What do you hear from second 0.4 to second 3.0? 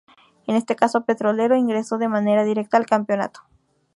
En este caso Petrolero ingresó de manera directa al